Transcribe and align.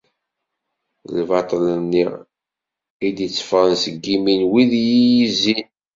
Lbaṭel-nni 1.17 2.05
i 3.07 3.09
d-itteffɣen 3.15 3.73
seg 3.83 3.95
yimi 4.05 4.35
n 4.39 4.43
wid 4.51 4.71
i 4.81 4.83
iyi-izzin. 4.97 5.67